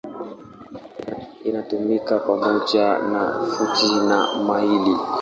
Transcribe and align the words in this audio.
Inatumika 1.43 2.19
pamoja 2.19 2.97
na 2.99 3.43
futi 3.47 3.95
na 3.95 4.33
maili. 4.33 4.97